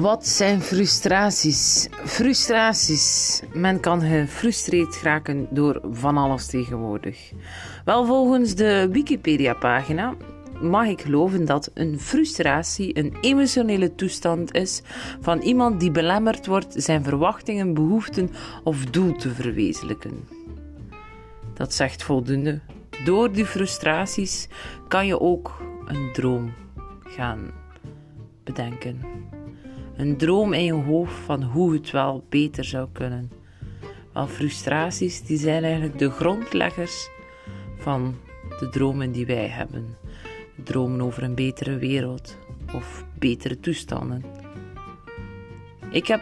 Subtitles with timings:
[0.00, 1.88] Wat zijn frustraties?
[2.04, 3.40] Frustraties.
[3.52, 7.32] Men kan gefrustreerd raken door van alles tegenwoordig.
[7.84, 10.14] Wel, volgens de Wikipedia-pagina
[10.60, 14.82] mag ik geloven dat een frustratie een emotionele toestand is
[15.20, 18.30] van iemand die belemmerd wordt zijn verwachtingen, behoeften
[18.64, 20.28] of doel te verwezenlijken.
[21.54, 22.60] Dat zegt voldoende.
[23.04, 24.48] Door die frustraties
[24.88, 26.52] kan je ook een droom
[27.04, 27.50] gaan
[28.44, 29.00] bedenken.
[29.96, 33.30] Een droom in je hoofd van hoe het wel beter zou kunnen.
[34.12, 37.08] Wel, frustraties die zijn eigenlijk de grondleggers
[37.76, 38.14] van
[38.58, 39.96] de dromen die wij hebben.
[40.64, 42.36] Dromen over een betere wereld
[42.74, 44.24] of betere toestanden.
[45.90, 46.20] Ik heb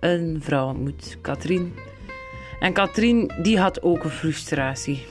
[0.00, 1.74] een vrouw ontmoet, Katrien.
[2.60, 5.06] En Katrien die had ook een frustratie.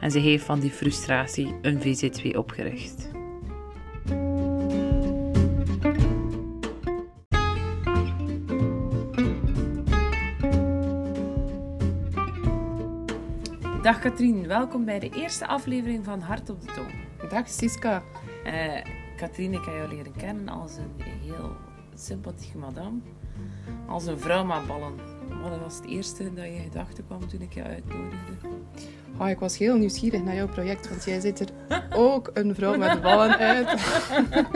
[0.00, 3.11] En ze heeft van die frustratie een VZ2 opgericht.
[13.82, 17.30] Dag Katrien, welkom bij de eerste aflevering van Hart op de Tong.
[17.30, 18.02] Dag Siska.
[18.44, 18.52] Uh,
[19.16, 21.50] Katrien, ik heb jou leren kennen als een heel
[21.94, 22.98] sympathieke madame.
[23.88, 24.92] Als een vrouw met ballen.
[25.42, 28.48] Wat was het eerste dat je gedachten kwam toen ik je uitnodigde?
[29.18, 31.48] Oh, ik was heel nieuwsgierig naar jouw project, want jij zit er
[32.08, 33.68] ook een vrouw met ballen uit.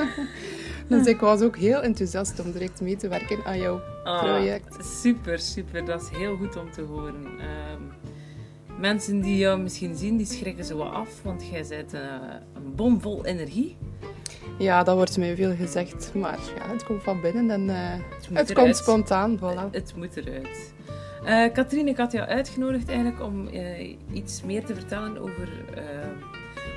[0.88, 4.84] dus ik was ook heel enthousiast om direct mee te werken aan jouw oh, project.
[4.84, 5.84] Super, super.
[5.84, 7.24] Dat is heel goed om te horen.
[7.27, 7.75] Um,
[8.78, 12.00] Mensen die jou misschien zien, die schrikken zo wat af, want jij bent uh,
[12.55, 13.77] een bom vol energie.
[14.58, 18.48] Ja, dat wordt mij veel gezegd, maar ja, het komt van binnen en uh, het,
[18.48, 19.38] het komt spontaan.
[19.38, 19.70] Voilà.
[19.70, 20.74] Het, moet eruit.
[21.24, 23.48] Uh, Katrien, ik had jou uitgenodigd eigenlijk om
[24.12, 25.48] iets meer te vertellen over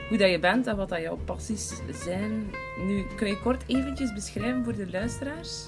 [0.09, 2.52] hoe dat je bent en wat dat jouw passies zijn.
[2.88, 5.67] Nu, kun je kort eventjes beschrijven voor de luisteraars?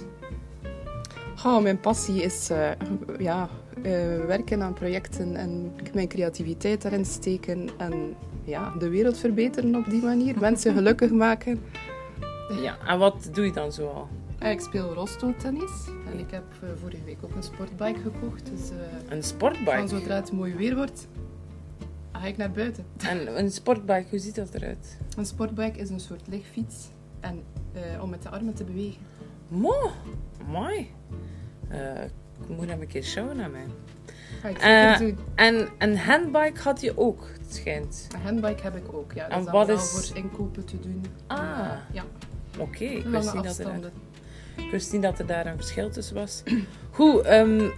[1.45, 2.49] Oh, mijn passie is
[3.17, 3.49] ja,
[3.86, 9.89] uh, werken aan projecten en mijn creativiteit daarin steken en ja, de wereld verbeteren op
[9.89, 11.59] die manier, mensen gelukkig maken.
[12.61, 14.08] Ja, en wat doe je dan zoal?
[14.39, 18.49] Ik speel rolstoeltennis en ik heb uh, vorige week ook een sportbike gekocht.
[18.52, 18.77] Dus, uh,
[19.09, 19.77] een sportbike?
[19.77, 21.08] Van zodra het mooi weer wordt,
[22.11, 22.86] ga ik naar buiten.
[23.09, 24.97] En een sportbike, hoe ziet dat eruit?
[25.17, 26.89] Een sportbike is een soort lichtfiets
[27.20, 27.43] en,
[28.02, 29.02] om met de armen te bewegen.
[29.47, 29.89] Mooi,
[30.47, 30.87] mooi
[32.47, 33.65] moet hem een keer showen naar mij.
[34.63, 38.07] Uh, en een handbike had je ook, het schijnt.
[38.13, 39.27] Een handbike heb ik ook, ja.
[39.27, 39.89] Dat en is wat is...
[39.89, 41.05] voor inkopen te doen.
[41.27, 42.03] Ah, uh, ja.
[42.57, 42.61] oké.
[42.61, 42.87] Okay.
[42.87, 43.91] Ik wist niet dat er
[44.55, 46.43] ik wist niet dat er daar een verschil tussen was.
[46.91, 47.71] Goed, um,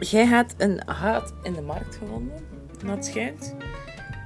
[0.00, 2.38] jij hebt een haat in de markt gevonden,
[2.86, 3.54] dat schijnt.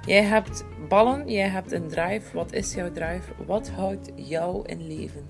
[0.07, 2.35] Jij hebt ballen, jij hebt een drive.
[2.37, 3.33] Wat is jouw drive?
[3.47, 5.27] Wat houdt jou in leven?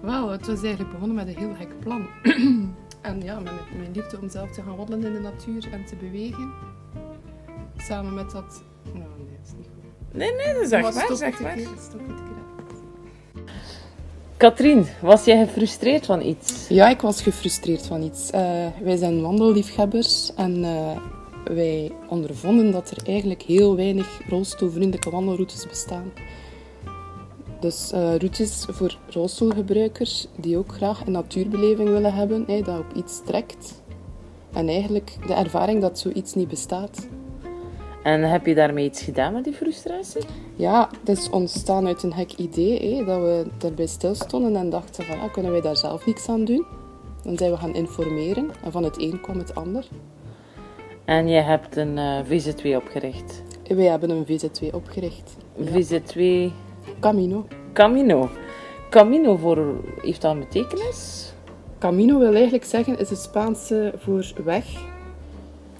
[0.00, 2.06] Wel, het was eigenlijk begonnen met een heel gek plan.
[3.06, 5.96] En ja, met mijn liefde om zelf te gaan wandelen in de natuur en te
[5.96, 6.52] bewegen.
[7.76, 8.62] Samen met dat...
[8.92, 10.18] Nou, nee, dat is niet goed.
[10.18, 11.16] Nee, nee, dat is echt waar.
[11.16, 11.58] Zeg maar.
[14.36, 16.68] Katrien, was jij gefrustreerd van iets?
[16.68, 18.30] Ja, ik was gefrustreerd van iets.
[18.34, 20.96] Uh, wij zijn wandelliefhebbers en uh,
[21.44, 26.12] wij ondervonden dat er eigenlijk heel weinig rolstoelvriendelijke wandelroutes bestaan.
[27.60, 32.92] Dus uh, routes voor rolstoelgebruikers die ook graag een natuurbeleving willen hebben, hè, dat op
[32.94, 33.82] iets trekt.
[34.52, 37.08] En eigenlijk de ervaring dat zoiets niet bestaat.
[38.02, 40.22] En heb je daarmee iets gedaan met die frustratie?
[40.56, 43.04] Ja, het is ontstaan uit een gek idee.
[43.04, 46.66] Dat we daarbij stilstonden en dachten van, ja, kunnen wij daar zelf niks aan doen?
[47.22, 49.88] Dan zijn we gaan informeren en van het een kwam het ander.
[51.04, 53.42] En je hebt een uh, VZ2 opgericht?
[53.68, 55.36] Wij hebben een VZ2 opgericht.
[55.60, 56.52] VZ2
[57.00, 57.46] Camino.
[57.72, 58.28] Camino.
[58.90, 61.32] Camino voor, heeft dat een betekenis?
[61.78, 64.64] Camino wil eigenlijk zeggen, is het Spaanse voor weg.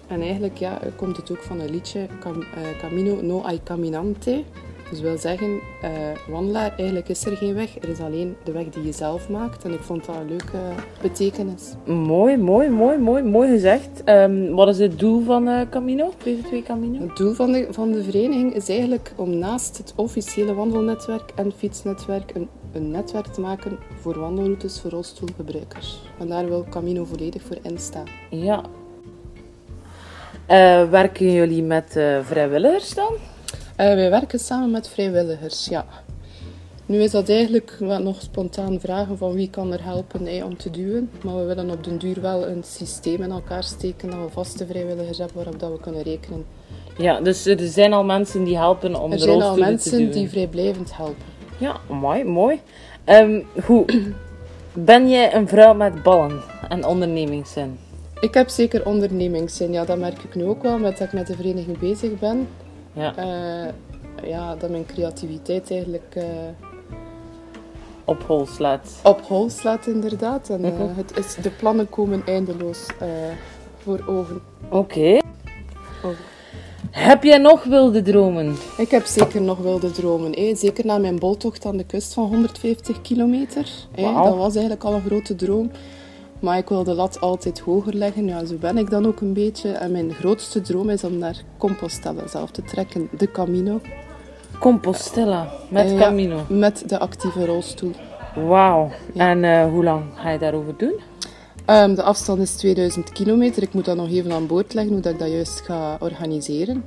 [0.07, 2.47] En eigenlijk ja, komt het ook van een liedje, Cam, uh,
[2.79, 4.43] Camino no hay caminante.
[4.91, 5.91] Dus wil zeggen, uh,
[6.29, 7.79] wandelaar, eigenlijk is er geen weg.
[7.83, 9.65] Er is alleen de weg die je zelf maakt.
[9.65, 10.59] En ik vond dat een leuke
[11.03, 11.75] betekenis.
[11.85, 14.03] Mooi, mooi, mooi, mooi, mooi gezegd.
[14.05, 17.01] Um, wat is het doel van uh, Camino, PV2 Camino?
[17.01, 21.53] Het doel van de, van de vereniging is eigenlijk om naast het officiële wandelnetwerk en
[21.57, 26.03] fietsnetwerk een, een netwerk te maken voor wandelroutes voor rolstoelgebruikers.
[26.19, 28.07] En daar wil Camino volledig voor instaan.
[28.31, 28.63] Ja.
[30.51, 33.13] Uh, werken jullie met vrijwilligers dan?
[33.81, 35.87] Uh, wij werken samen met vrijwilligers, ja.
[36.87, 40.57] Nu is dat eigenlijk wat nog spontaan vragen van wie kan er helpen hey, om
[40.57, 41.11] te duwen.
[41.23, 44.67] Maar we willen op den duur wel een systeem in elkaar steken dat we vaste
[44.67, 46.45] vrijwilligers hebben waarop dat we kunnen rekenen.
[46.99, 49.73] Ja, dus er zijn al mensen die helpen om er de rolstoelen te duwen.
[49.75, 51.25] Er zijn al mensen die vrijblijvend helpen.
[51.59, 52.61] Ja, mooi, mooi.
[53.07, 53.99] Um, goed.
[54.73, 57.79] Ben jij een vrouw met ballen en ondernemingszin?
[58.21, 59.73] Ik heb zeker ondernemingszin.
[59.73, 62.49] Ja, dat merk ik nu ook wel met dat ik met de vereniging bezig ben.
[62.97, 63.17] Ja.
[63.17, 63.73] Eh,
[64.29, 66.25] ja, dat mijn creativiteit eigenlijk eh,
[68.05, 69.01] Op hol slaat.
[69.03, 70.49] op hol slaat, inderdaad.
[70.51, 70.89] En eh, Mhm.
[70.97, 73.09] het is, de plannen komen eindeloos eh,
[73.83, 74.41] voor ogen.
[74.71, 75.19] Oké.
[76.91, 78.57] Heb jij nog wilde dromen?
[78.77, 80.33] Ik heb zeker nog wilde dromen.
[80.33, 80.55] hè.
[80.55, 83.69] Zeker na mijn boltocht aan de kust van 150 kilometer.
[83.95, 84.03] hè.
[84.13, 85.71] Dat was eigenlijk al een grote droom.
[86.41, 88.27] Maar ik wil de lat altijd hoger leggen.
[88.27, 89.71] Ja, zo ben ik dan ook een beetje.
[89.71, 93.09] En mijn grootste droom is om naar Compostela zelf te trekken.
[93.19, 93.81] De Camino.
[94.61, 95.99] Compostela met Ja.
[95.99, 96.41] Camino.
[96.49, 97.93] Met de actieve rolstoel.
[98.47, 98.91] Wauw.
[99.15, 101.01] En eh, hoe lang ga je daarover doen?
[101.65, 103.63] Ehm, de afstand is 2000 kilometer.
[103.63, 106.85] Ik moet dat nog even aan boord leggen hoe dat ik dat juist ga organiseren.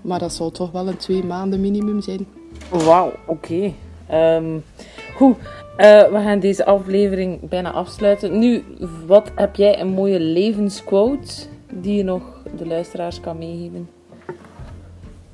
[0.00, 2.26] Maar dat zal toch wel een twee maanden minimum zijn.
[2.70, 3.72] Wauw, oké.
[4.06, 4.56] Ehm,
[5.16, 5.36] goed,
[5.76, 8.38] eh, we gaan deze aflevering bijna afsluiten.
[8.38, 8.64] Nu,
[9.06, 12.22] wat heb jij een mooie levensquote die je nog
[12.56, 13.88] de luisteraars kan meegeven?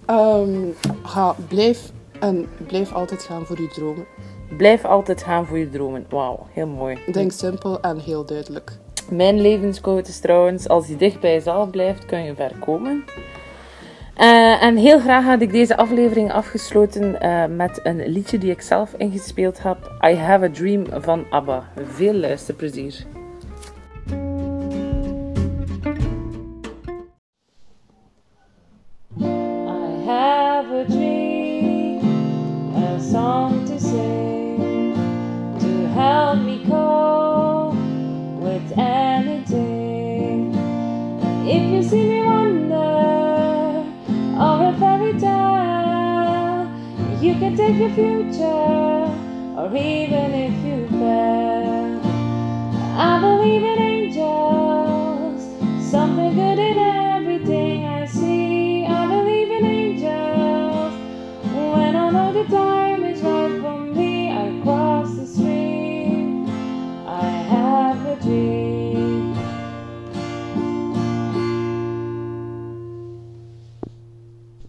[0.06, 0.60] Ehm,
[1.02, 1.90] ga, blijf,
[2.20, 4.06] en blijf altijd gaan voor je dromen.
[4.56, 6.06] Blijf altijd gaan voor je dromen.
[6.08, 6.98] Wauw, heel mooi.
[7.12, 8.78] Denk simpel en heel duidelijk.
[9.10, 13.04] Mijn levensquote is trouwens, als je dicht bij jezelf blijft, kun je ver komen.
[14.14, 18.60] Eh, en heel graag had ik deze aflevering afgesloten eh, met een liedje die ik
[18.60, 19.76] zelf ingespeeld heb.
[20.06, 21.68] I Have a Dream van ABBA.
[21.94, 23.06] Veel luisterplezier.
[47.22, 49.06] You can take your future,
[49.56, 52.00] or even if you fail.
[52.98, 55.40] I believe in angels,
[55.88, 56.61] something good.